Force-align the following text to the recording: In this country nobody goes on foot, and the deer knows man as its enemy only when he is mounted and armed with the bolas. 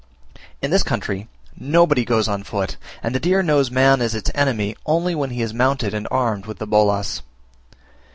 In 0.63 0.71
this 0.71 0.81
country 0.81 1.27
nobody 1.55 2.03
goes 2.05 2.27
on 2.27 2.41
foot, 2.41 2.75
and 3.03 3.13
the 3.13 3.19
deer 3.19 3.43
knows 3.43 3.69
man 3.69 4.01
as 4.01 4.15
its 4.15 4.31
enemy 4.33 4.75
only 4.83 5.13
when 5.13 5.29
he 5.29 5.43
is 5.43 5.53
mounted 5.53 5.93
and 5.93 6.07
armed 6.09 6.47
with 6.47 6.57
the 6.57 6.65
bolas. 6.65 7.21